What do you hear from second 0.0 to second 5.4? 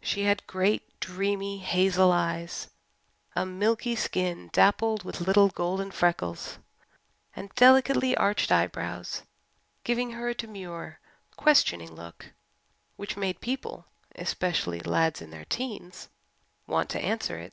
She had great, dreamy, hazel eyes, a milky skin dappled with